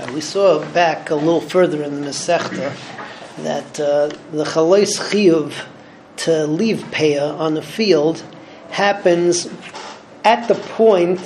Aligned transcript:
Uh, 0.00 0.10
we 0.14 0.20
saw 0.22 0.64
back 0.72 1.10
a 1.10 1.14
little 1.14 1.42
further 1.42 1.82
in 1.82 2.00
the 2.00 2.06
Masechta 2.08 2.74
that 3.38 3.78
uh, 3.78 4.08
the 4.32 4.44
chalais 4.44 4.98
chiyuv 4.98 5.52
to 6.16 6.46
leave 6.46 6.78
peah 6.90 7.38
on 7.38 7.52
the 7.52 7.60
field 7.60 8.24
happens 8.70 9.46
at 10.24 10.48
the 10.48 10.54
point 10.54 11.20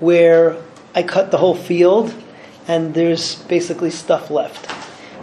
where 0.00 0.56
I 0.94 1.04
cut 1.04 1.30
the 1.30 1.38
whole 1.38 1.54
field 1.54 2.14
and 2.66 2.92
there's 2.92 3.36
basically 3.44 3.90
stuff 3.90 4.30
left. 4.30 4.74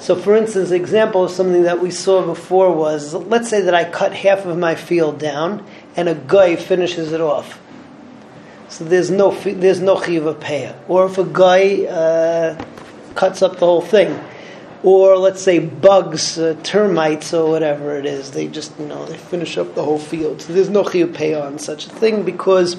So, 0.02 0.16
for 0.16 0.36
instance, 0.36 0.72
an 0.72 0.78
example 0.78 1.26
of 1.26 1.32
something 1.32 1.64
that 1.64 1.82
we 1.82 1.92
saw 1.92 2.26
before 2.26 2.74
was 2.74 3.14
let's 3.14 3.50
say 3.50 3.62
that 3.62 3.76
I 3.76 3.84
cut 3.88 4.14
half 4.14 4.46
of 4.46 4.58
my 4.58 4.74
field 4.74 5.20
down 5.20 5.64
and 5.96 6.10
a 6.10 6.16
guy 6.16 6.56
finishes 6.56 7.12
it 7.12 7.22
off. 7.22 7.62
So 8.68 8.84
there's 8.84 9.12
no 9.12 9.30
there's 9.32 9.80
no 9.80 9.96
chiyuv 9.96 10.26
of. 10.26 10.90
Or 10.90 11.06
if 11.06 11.20
a 11.20 11.24
guy 11.24 11.86
uh, 11.86 12.66
cuts 13.16 13.42
up 13.42 13.54
the 13.54 13.66
whole 13.66 13.82
thing, 13.82 14.20
or 14.84 15.18
let's 15.18 15.42
say 15.42 15.60
bugs, 15.60 16.38
uh, 16.38 16.56
termites, 16.62 17.34
or 17.34 17.50
whatever 17.50 17.98
it 17.98 18.06
is, 18.06 18.32
they 18.32 18.48
just 18.48 18.78
you 18.80 18.86
know 18.86 19.06
they 19.06 19.18
finish 19.18 19.58
up 19.58 19.74
the 19.74 19.84
whole 19.84 20.00
field. 20.00 20.42
So 20.42 20.54
there's 20.54 20.70
no 20.70 20.84
chiyuv 20.84 21.42
on 21.42 21.58
such 21.60 21.88
a 21.88 21.90
thing 21.90 22.24
because 22.24 22.78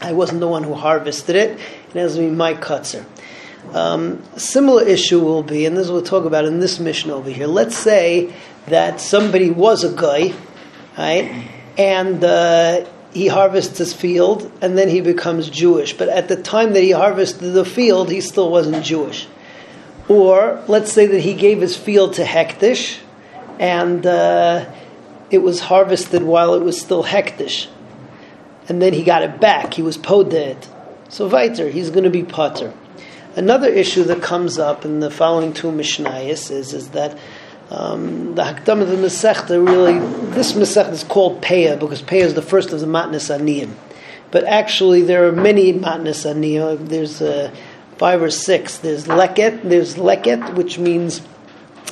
I 0.00 0.12
wasn't 0.12 0.40
the 0.40 0.48
one 0.48 0.64
who 0.64 0.74
harvested 0.74 1.36
it. 1.36 1.60
It 1.94 1.94
has 1.94 2.14
to 2.14 2.20
be 2.20 2.30
my 2.30 2.54
kutzer. 2.54 3.04
Um, 3.72 4.24
similar 4.36 4.82
issue 4.82 5.20
will 5.20 5.42
be, 5.42 5.66
and 5.66 5.76
this 5.76 5.88
we'll 5.88 6.02
talk 6.02 6.24
about 6.24 6.46
in 6.46 6.60
this 6.60 6.80
mission 6.80 7.10
over 7.10 7.30
here. 7.30 7.46
Let's 7.46 7.76
say 7.76 8.32
that 8.66 9.00
somebody 9.00 9.50
was 9.50 9.84
a 9.84 9.94
guy, 9.94 10.34
right, 10.98 11.46
and 11.78 12.24
uh, 12.24 12.86
he 13.12 13.28
harvests 13.28 13.78
his 13.78 13.92
field, 13.92 14.50
and 14.60 14.76
then 14.76 14.88
he 14.88 15.00
becomes 15.00 15.48
Jewish. 15.48 15.92
But 15.92 16.08
at 16.08 16.28
the 16.28 16.36
time 16.36 16.72
that 16.72 16.82
he 16.82 16.90
harvested 16.90 17.52
the 17.52 17.64
field, 17.64 18.10
he 18.10 18.20
still 18.20 18.50
wasn't 18.50 18.84
Jewish. 18.84 19.28
Or 20.10 20.60
let's 20.66 20.92
say 20.92 21.06
that 21.06 21.20
he 21.20 21.34
gave 21.34 21.60
his 21.60 21.76
field 21.76 22.14
to 22.14 22.24
Hektish, 22.24 22.98
and 23.60 24.04
uh, 24.04 24.68
it 25.30 25.38
was 25.38 25.60
harvested 25.60 26.24
while 26.24 26.54
it 26.54 26.64
was 26.64 26.80
still 26.80 27.04
Hektish, 27.04 27.68
and 28.68 28.82
then 28.82 28.92
he 28.92 29.04
got 29.04 29.22
it 29.22 29.40
back. 29.40 29.74
He 29.74 29.82
was 29.82 29.96
poded. 29.96 30.66
So 31.10 31.28
weiter, 31.28 31.68
he's 31.68 31.90
going 31.90 32.02
to 32.02 32.10
be 32.10 32.24
potter. 32.24 32.74
Another 33.36 33.68
issue 33.68 34.02
that 34.02 34.20
comes 34.20 34.58
up 34.58 34.84
in 34.84 34.98
the 34.98 35.12
following 35.12 35.52
two 35.52 35.70
Mishnayos 35.70 36.50
is, 36.50 36.74
is 36.74 36.88
that 36.90 37.16
um, 37.70 38.34
the 38.34 38.42
Hakdam 38.42 38.82
of 38.82 38.88
the 38.88 38.96
Masechta 38.96 39.64
really, 39.64 40.00
this 40.34 40.54
Masechta 40.54 40.90
is 40.90 41.04
called 41.04 41.40
Peah 41.40 41.78
because 41.78 42.02
Peah 42.02 42.24
is 42.24 42.34
the 42.34 42.42
first 42.42 42.72
of 42.72 42.80
the 42.80 42.86
Matnas 42.86 43.30
Aniyim. 43.30 43.74
But 44.32 44.42
actually, 44.42 45.02
there 45.02 45.28
are 45.28 45.32
many 45.32 45.72
Matnas 45.72 46.26
Aniyim. 46.26 46.88
There's 46.88 47.22
uh, 47.22 47.54
five 48.00 48.22
or 48.22 48.30
six. 48.30 48.78
There's 48.78 49.04
Leket, 49.04 49.62
there's 49.62 49.96
Leket, 49.96 50.54
which 50.54 50.78
means 50.78 51.20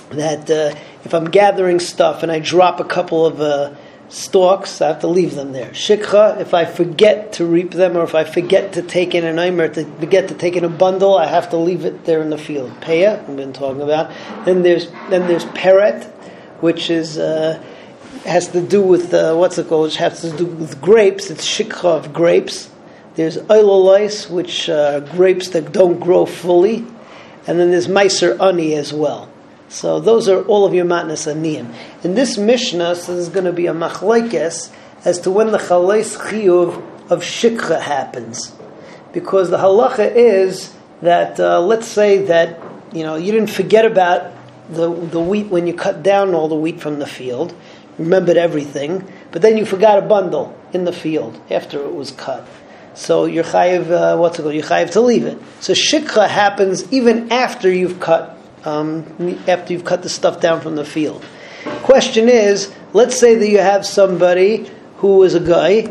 that 0.08 0.50
uh, 0.50 0.74
if 1.04 1.12
I'm 1.12 1.26
gathering 1.26 1.80
stuff 1.80 2.22
and 2.22 2.32
I 2.32 2.38
drop 2.38 2.80
a 2.80 2.84
couple 2.84 3.26
of 3.26 3.42
uh, 3.42 3.74
stalks, 4.08 4.80
I 4.80 4.88
have 4.88 5.00
to 5.00 5.06
leave 5.06 5.34
them 5.34 5.52
there. 5.52 5.70
Shikha, 5.72 6.40
if 6.40 6.54
I 6.54 6.64
forget 6.64 7.34
to 7.34 7.44
reap 7.44 7.72
them 7.72 7.94
or 7.94 8.04
if 8.04 8.14
I 8.14 8.24
forget 8.24 8.72
to 8.72 8.82
take 8.82 9.14
in 9.14 9.22
an 9.22 9.36
imer, 9.36 9.70
to 9.74 9.84
forget 10.00 10.28
to 10.28 10.34
take 10.34 10.56
in 10.56 10.64
a 10.64 10.70
bundle, 10.70 11.14
I 11.14 11.26
have 11.26 11.50
to 11.50 11.58
leave 11.58 11.84
it 11.84 12.06
there 12.06 12.22
in 12.22 12.30
the 12.30 12.38
field. 12.38 12.70
Peya, 12.80 13.22
we've 13.28 13.36
been 13.36 13.52
talking 13.52 13.82
about. 13.82 14.10
Then 14.46 14.62
there's 14.62 14.90
then 15.10 15.28
there's 15.28 15.44
peret, 15.44 16.06
which 16.62 16.88
is 16.88 17.18
uh, 17.18 17.62
has 18.24 18.48
to 18.48 18.62
do 18.62 18.80
with 18.80 19.12
uh, 19.12 19.34
what's 19.34 19.58
it 19.58 19.68
called? 19.68 19.84
Which 19.84 19.96
has 19.96 20.22
to 20.22 20.34
do 20.34 20.46
with 20.46 20.80
grapes. 20.80 21.30
It's 21.30 21.46
shikha 21.46 21.84
of 21.84 22.14
grapes. 22.14 22.70
There's 23.18 23.36
oilolais, 23.36 24.30
which 24.30 24.68
are 24.68 25.00
grapes 25.00 25.48
that 25.48 25.72
don't 25.72 25.98
grow 25.98 26.24
fully, 26.24 26.86
and 27.48 27.58
then 27.58 27.72
there's 27.72 27.88
meiser 27.88 28.38
ani 28.40 28.76
as 28.76 28.92
well. 28.92 29.28
So 29.68 29.98
those 29.98 30.28
are 30.28 30.44
all 30.44 30.64
of 30.64 30.72
your 30.72 30.84
matnas 30.84 31.26
aniyim. 31.26 31.74
In 32.04 32.14
this 32.14 32.38
Mishnah, 32.38 32.94
so 32.94 33.14
there's 33.14 33.28
going 33.28 33.46
to 33.46 33.52
be 33.52 33.66
a 33.66 33.72
machlekes 33.72 34.72
as 35.04 35.18
to 35.22 35.32
when 35.32 35.50
the 35.50 35.58
chalais 35.58 36.16
chiyuv 36.16 37.10
of 37.10 37.22
shikha 37.24 37.80
happens, 37.80 38.54
because 39.12 39.50
the 39.50 39.58
halacha 39.58 40.14
is 40.14 40.72
that 41.02 41.40
uh, 41.40 41.60
let's 41.60 41.88
say 41.88 42.18
that 42.26 42.62
you 42.92 43.02
know 43.02 43.16
you 43.16 43.32
didn't 43.32 43.50
forget 43.50 43.84
about 43.84 44.30
the 44.70 44.94
the 44.94 45.18
wheat 45.18 45.48
when 45.48 45.66
you 45.66 45.74
cut 45.74 46.04
down 46.04 46.34
all 46.34 46.46
the 46.46 46.54
wheat 46.54 46.80
from 46.80 47.00
the 47.00 47.06
field, 47.06 47.52
remembered 47.98 48.36
everything, 48.36 49.04
but 49.32 49.42
then 49.42 49.56
you 49.58 49.66
forgot 49.66 49.98
a 49.98 50.02
bundle 50.02 50.56
in 50.72 50.84
the 50.84 50.92
field 50.92 51.40
after 51.50 51.82
it 51.82 51.92
was 51.92 52.12
cut. 52.12 52.46
So 52.98 53.26
you're 53.26 53.44
chayiv, 53.44 53.90
uh, 53.92 54.16
what's 54.18 54.40
it 54.40 54.42
called? 54.42 54.54
You're 54.54 54.64
chayiv 54.64 54.90
to 54.92 55.00
leave 55.00 55.24
it. 55.24 55.38
So 55.60 55.72
shikha 55.72 56.28
happens 56.28 56.92
even 56.92 57.30
after 57.30 57.72
you've 57.72 58.00
cut 58.00 58.36
um, 58.64 59.40
after 59.46 59.72
you've 59.72 59.84
cut 59.84 60.02
the 60.02 60.08
stuff 60.08 60.40
down 60.40 60.60
from 60.60 60.74
the 60.74 60.84
field. 60.84 61.24
Question 61.84 62.28
is, 62.28 62.74
let's 62.92 63.16
say 63.16 63.36
that 63.36 63.48
you 63.48 63.58
have 63.58 63.86
somebody 63.86 64.68
who 64.96 65.22
is 65.22 65.34
a 65.34 65.40
guy, 65.40 65.82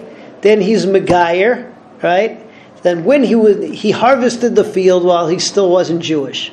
then 0.41 0.59
he's 0.59 0.83
a 0.83 0.87
Megayer, 0.87 1.73
right? 2.03 2.45
Then 2.83 3.05
when 3.05 3.23
he 3.23 3.35
was, 3.35 3.63
he 3.63 3.91
harvested 3.91 4.55
the 4.55 4.65
field 4.65 5.05
while 5.05 5.29
he 5.29 5.39
still 5.39 5.71
wasn't 5.71 6.03
Jewish. 6.03 6.51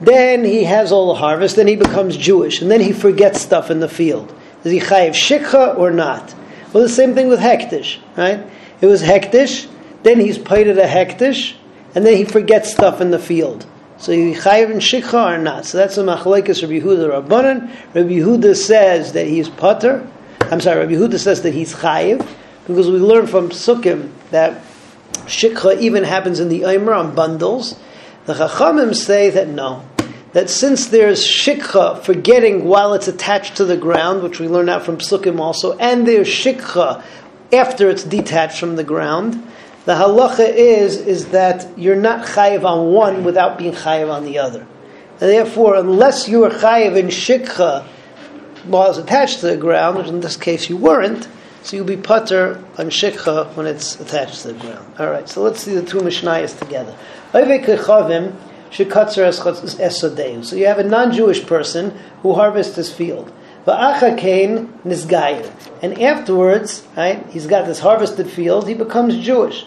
Then 0.00 0.44
he 0.44 0.64
has 0.64 0.92
all 0.92 1.08
the 1.08 1.20
harvest, 1.20 1.56
then 1.56 1.66
he 1.66 1.76
becomes 1.76 2.16
Jewish, 2.16 2.62
and 2.62 2.70
then 2.70 2.80
he 2.80 2.92
forgets 2.92 3.42
stuff 3.42 3.70
in 3.70 3.80
the 3.80 3.88
field. 3.88 4.34
Is 4.64 4.72
he 4.72 4.80
chayiv 4.80 5.10
shikha 5.10 5.76
or 5.76 5.90
not? 5.90 6.34
Well, 6.72 6.82
the 6.82 6.88
same 6.88 7.14
thing 7.14 7.28
with 7.28 7.40
hektish, 7.40 7.98
right? 8.16 8.46
It 8.80 8.86
was 8.86 9.02
hektish, 9.02 9.68
then 10.02 10.20
he's 10.20 10.38
paid 10.38 10.68
a 10.68 10.86
hektish, 10.86 11.54
and 11.94 12.06
then 12.06 12.16
he 12.16 12.24
forgets 12.24 12.70
stuff 12.72 13.00
in 13.00 13.10
the 13.10 13.18
field. 13.18 13.66
So 13.98 14.12
you 14.12 14.34
chayiv 14.34 14.70
and 14.70 14.80
shikha 14.80 15.34
or 15.34 15.38
not? 15.38 15.66
So 15.66 15.78
that's 15.78 15.96
the 15.96 16.02
machlekes 16.04 16.62
Rabbi 16.62 16.80
Yehuda 16.80 17.22
Rabbanan. 17.22 17.94
Rabbi 17.94 18.10
Yehuda 18.10 18.54
says 18.54 19.12
that 19.14 19.26
he's 19.26 19.48
potter. 19.48 20.08
I'm 20.42 20.60
sorry, 20.60 20.78
Rabbi 20.80 20.92
Yehuda 20.92 21.18
says 21.18 21.42
that 21.42 21.52
he's 21.52 21.74
chayiv 21.74 22.26
because 22.68 22.88
we 22.88 22.98
learn 22.98 23.26
from 23.26 23.48
Sukkim 23.48 24.12
that 24.30 24.62
shikha 25.26 25.80
even 25.80 26.04
happens 26.04 26.38
in 26.38 26.48
the 26.48 26.64
Omer 26.64 26.92
on 26.92 27.14
bundles. 27.14 27.78
The 28.26 28.34
Chachamim 28.34 28.94
say 28.94 29.30
that 29.30 29.48
no, 29.48 29.84
that 30.32 30.48
since 30.48 30.86
there's 30.86 31.26
shikha 31.26 32.02
forgetting 32.02 32.66
while 32.66 32.94
it's 32.94 33.08
attached 33.08 33.56
to 33.56 33.64
the 33.64 33.76
ground, 33.76 34.22
which 34.22 34.38
we 34.38 34.46
learn 34.46 34.68
out 34.68 34.84
from 34.84 34.98
Sukkim 34.98 35.40
also, 35.40 35.76
and 35.78 36.06
there's 36.06 36.28
shikha 36.28 37.02
after 37.52 37.88
it's 37.88 38.04
detached 38.04 38.60
from 38.60 38.76
the 38.76 38.84
ground, 38.84 39.34
the 39.84 39.94
halacha 39.94 40.48
is 40.48 40.96
is 40.96 41.28
that 41.28 41.78
you're 41.78 41.96
not 41.96 42.26
chayiv 42.26 42.64
on 42.64 42.92
one 42.92 43.24
without 43.24 43.58
being 43.58 43.72
chayiv 43.72 44.12
on 44.12 44.24
the 44.24 44.38
other. 44.38 44.66
And 45.20 45.30
therefore, 45.30 45.76
unless 45.76 46.28
you 46.28 46.44
are 46.44 46.50
chayiv 46.50 46.96
in 46.96 47.06
shikha 47.06 47.86
it's 48.70 48.98
attached 48.98 49.40
to 49.40 49.46
the 49.46 49.56
ground, 49.56 49.96
which 49.96 50.08
in 50.08 50.20
this 50.20 50.36
case 50.36 50.68
you 50.68 50.76
weren't, 50.76 51.26
so 51.62 51.76
you'll 51.76 51.86
be 51.86 51.96
putter 51.96 52.62
on 52.76 52.90
shikha 52.90 53.56
when 53.56 53.66
it's 53.66 53.98
attached 54.00 54.42
to 54.42 54.52
the 54.52 54.58
ground. 54.58 54.94
All 54.98 55.10
right, 55.10 55.26
so 55.28 55.42
let's 55.42 55.62
see 55.62 55.74
the 55.74 55.82
two 55.82 55.98
mishnayos 55.98 56.58
together. 56.58 56.94
So 57.32 57.38
you 60.56 60.66
have 60.66 60.78
a 60.78 60.84
non-Jewish 60.84 61.46
person 61.46 61.98
who 62.22 62.34
harvests 62.34 62.76
his 62.76 62.92
field. 62.92 63.32
And 65.82 66.00
afterwards, 66.00 66.86
right, 66.96 67.26
he's 67.28 67.46
got 67.46 67.66
this 67.66 67.80
harvested 67.80 68.30
field, 68.30 68.68
he 68.68 68.74
becomes 68.74 69.18
Jewish. 69.18 69.66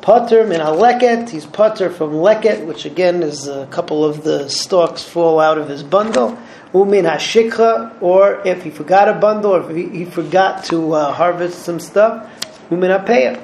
Potter 0.00 0.46
min 0.46 0.60
leket, 0.60 1.28
he's 1.30 1.44
potter 1.44 1.90
from 1.90 2.12
leket, 2.12 2.64
which 2.66 2.84
again 2.84 3.22
is 3.22 3.48
a 3.48 3.66
couple 3.66 4.04
of 4.04 4.22
the 4.22 4.48
stalks 4.48 5.02
fall 5.02 5.40
out 5.40 5.58
of 5.58 5.68
his 5.68 5.82
bundle. 5.82 6.38
Umin 6.72 7.04
hashikha, 7.04 8.00
or 8.00 8.40
if 8.46 8.62
he 8.62 8.70
forgot 8.70 9.08
a 9.08 9.14
bundle, 9.14 9.56
or 9.56 9.70
if 9.70 9.76
he, 9.76 9.88
he 9.98 10.04
forgot 10.04 10.64
to 10.64 10.92
uh, 10.92 11.12
harvest 11.12 11.60
some 11.64 11.80
stuff, 11.80 12.28
umin 12.70 12.96
hapeya. 12.96 13.42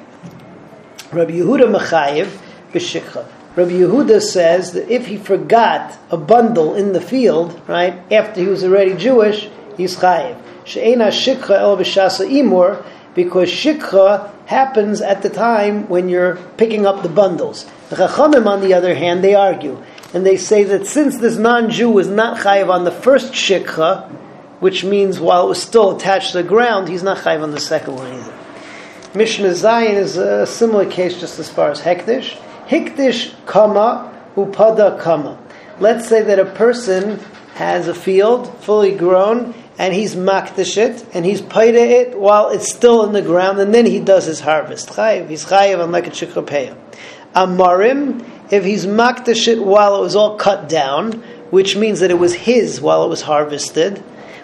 Rabbi 1.11 1.33
Yehuda 1.33 1.67
mechayev 1.75 2.29
b'shikha. 2.71 3.27
Rabbi 3.55 3.71
Yehuda 3.71 4.21
says 4.21 4.73
that 4.73 4.89
if 4.89 5.07
he 5.07 5.17
forgot 5.17 5.97
a 6.11 6.17
bundle 6.17 6.75
in 6.75 6.93
the 6.93 7.01
field, 7.01 7.59
right, 7.67 7.99
after 8.11 8.41
he 8.41 8.47
was 8.47 8.63
already 8.63 8.95
Jewish, 8.95 9.49
he's 9.77 9.97
chayev. 9.97 10.37
She'ena 10.65 11.07
shikha 11.07 11.51
el 11.51 11.77
b'shasa 11.77 12.29
imur, 12.29 12.83
because 13.13 13.49
shikha 13.49 14.31
happens 14.45 15.01
at 15.01 15.21
the 15.21 15.29
time 15.29 15.87
when 15.87 16.09
you're 16.09 16.35
picking 16.57 16.85
up 16.85 17.01
the 17.01 17.09
bundles. 17.09 17.65
The 17.89 17.95
Chachamim, 17.95 18.45
on 18.45 18.61
the 18.61 18.73
other 18.73 18.95
hand, 18.95 19.23
they 19.23 19.35
argue. 19.35 19.81
And 20.13 20.25
they 20.25 20.37
say 20.37 20.63
that 20.63 20.87
since 20.87 21.17
this 21.17 21.37
non-Jew 21.37 21.89
was 21.89 22.07
not 22.07 22.37
chayiv 22.39 22.69
on 22.69 22.83
the 22.83 22.91
first 22.91 23.33
shikha, 23.33 24.09
which 24.59 24.83
means 24.83 25.19
while 25.19 25.45
it 25.45 25.49
was 25.49 25.61
still 25.61 25.95
attached 25.95 26.31
to 26.31 26.37
the 26.41 26.47
ground, 26.47 26.87
he's 26.87 27.03
not 27.03 27.17
chayiv 27.19 27.43
on 27.43 27.51
the 27.51 27.59
second 27.59 27.95
one 27.95 28.11
either. 28.11 28.33
Mishnah 29.13 29.49
zayin 29.49 29.95
is 29.95 30.17
a 30.17 30.45
similar 30.45 30.89
case 30.89 31.19
just 31.19 31.39
as 31.39 31.49
far 31.49 31.71
as 31.71 31.81
Hektish. 31.81 32.37
Hektish 32.67 33.33
kama 33.45 34.11
upada 34.35 34.99
kama. 34.99 35.39
Let's 35.79 36.07
say 36.07 36.21
that 36.21 36.39
a 36.39 36.45
person 36.45 37.19
has 37.55 37.87
a 37.87 37.93
field 37.93 38.57
fully 38.63 38.95
grown 38.95 39.53
and 39.77 39.93
he's 39.93 40.15
makdish 40.15 40.77
it, 40.77 41.05
and 41.13 41.25
he's 41.25 41.41
paida 41.41 41.75
it 41.75 42.17
while 42.17 42.49
it's 42.49 42.71
still 42.71 43.05
in 43.05 43.13
the 43.13 43.21
ground, 43.21 43.59
and 43.59 43.73
then 43.73 43.85
he 43.85 43.99
does 43.99 44.25
his 44.25 44.39
harvest. 44.39 44.89
Chayiv, 44.89 45.29
he's 45.29 45.45
chayiv 45.45 45.83
on 45.83 45.91
like 45.91 46.07
a 46.07 46.11
shikropeya. 46.11 46.77
amarim, 47.35 48.25
if 48.51 48.63
he's 48.63 48.85
makdash 48.85 49.47
it 49.47 49.63
while 49.63 49.97
it 49.97 50.01
was 50.01 50.15
all 50.15 50.37
cut 50.37 50.69
down, 50.69 51.11
which 51.51 51.75
means 51.75 51.99
that 51.99 52.11
it 52.11 52.19
was 52.19 52.33
his 52.33 52.79
while 52.79 53.03
it 53.03 53.09
was 53.09 53.21
harvested, 53.21 54.01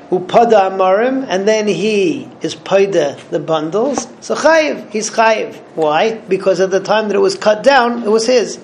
upada 0.10 0.70
amarim, 0.70 1.26
and 1.30 1.48
then 1.48 1.68
he 1.68 2.28
is 2.42 2.56
paida 2.56 3.18
the 3.30 3.40
bundles. 3.40 4.08
So 4.20 4.36
chayiv, 4.36 4.90
he's 4.92 5.10
chayiv. 5.10 5.56
Why? 5.76 6.16
Because 6.18 6.60
at 6.60 6.72
the 6.72 6.82
time 6.82 7.08
that 7.08 7.16
it 7.16 7.20
was 7.20 7.36
cut 7.36 7.64
down, 7.64 8.04
it 8.04 8.10
was 8.10 8.28
his. 8.28 8.60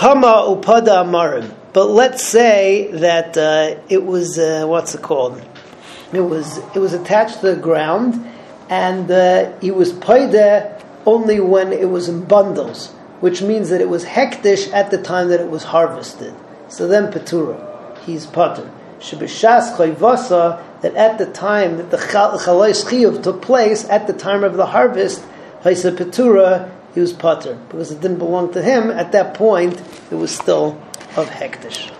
Kama 0.00 0.46
upada 0.48 1.04
amarim. 1.04 1.52
But 1.74 1.88
let's 1.90 2.24
say 2.24 2.90
that 2.90 3.36
uh, 3.36 3.82
it 3.90 4.06
was 4.06 4.38
uh, 4.38 4.64
what's 4.66 4.94
it 4.94 5.02
called? 5.02 5.38
It 6.14 6.22
was 6.22 6.56
it 6.74 6.78
was 6.78 6.94
attached 6.94 7.40
to 7.40 7.54
the 7.54 7.60
ground, 7.60 8.26
and 8.70 9.10
uh, 9.10 9.52
he 9.60 9.70
was 9.70 9.92
paida 9.92 10.82
only 11.04 11.38
when 11.38 11.74
it 11.74 11.90
was 11.90 12.08
in 12.08 12.24
bundles, 12.24 12.92
which 13.20 13.42
means 13.42 13.68
that 13.68 13.82
it 13.82 13.90
was 13.90 14.06
hektish 14.06 14.72
at 14.72 14.90
the 14.90 14.96
time 14.96 15.28
that 15.28 15.38
it 15.38 15.50
was 15.50 15.64
harvested. 15.64 16.34
So 16.68 16.88
then 16.88 17.12
petura, 17.12 17.98
he's 17.98 18.24
pater. 18.24 18.72
Shebishas 19.00 19.76
chayvasa 19.76 20.80
that 20.80 20.94
at 20.94 21.18
the 21.18 21.26
time 21.26 21.76
that 21.76 21.90
the 21.90 21.98
chalais 21.98 22.86
chiyuv 22.86 23.22
took 23.22 23.42
place 23.42 23.86
at 23.90 24.06
the 24.06 24.14
time 24.14 24.44
of 24.44 24.56
the 24.56 24.64
harvest, 24.64 25.22
haisa 25.62 25.94
petura, 25.94 26.70
he 26.94 27.00
was 27.00 27.12
pater 27.12 27.54
because 27.68 27.90
it 27.90 28.00
didn't 28.00 28.18
belong 28.18 28.52
to 28.52 28.62
him. 28.62 28.90
At 28.90 29.12
that 29.12 29.34
point, 29.34 29.80
it 30.10 30.16
was 30.16 30.30
still 30.30 30.80
of 31.16 31.28
hektish. 31.28 31.90